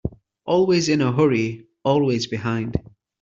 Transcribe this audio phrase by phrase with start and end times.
[0.47, 2.75] Always in a hurry, always behind.